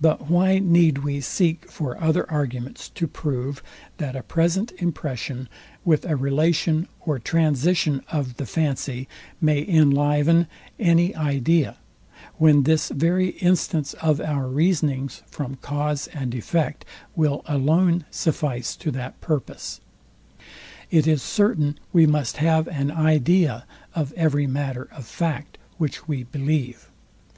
But 0.00 0.28
why 0.28 0.58
need 0.58 0.98
we 1.04 1.20
seek 1.20 1.70
for 1.70 1.96
other 2.02 2.28
arguments 2.28 2.88
to 2.88 3.06
prove, 3.06 3.62
that 3.98 4.16
a 4.16 4.24
present 4.24 4.72
impression 4.78 5.48
with 5.84 6.04
a 6.04 6.16
relation 6.16 6.88
or 7.06 7.20
transition 7.20 8.02
of 8.10 8.36
the 8.38 8.46
fancy 8.46 9.06
may 9.40 9.64
inliven 9.64 10.48
any 10.80 11.14
idea, 11.14 11.76
when 12.38 12.64
this 12.64 12.88
very 12.88 13.28
instance 13.38 13.92
of 14.02 14.20
our 14.20 14.48
reasonings 14.48 15.22
from 15.28 15.54
cause 15.62 16.08
and 16.08 16.34
effect 16.34 16.84
will 17.14 17.42
alone 17.46 18.06
suffice 18.10 18.74
to 18.74 18.90
that 18.90 19.20
purpose? 19.20 19.80
It 20.90 21.06
is 21.06 21.22
certain 21.22 21.78
we 21.92 22.08
must 22.08 22.38
have 22.38 22.66
an 22.66 22.90
idea 22.90 23.66
of 23.94 24.12
every 24.14 24.48
matter 24.48 24.88
of 24.90 25.06
fact, 25.06 25.58
which 25.76 26.08
we 26.08 26.24
believe. 26.24 26.88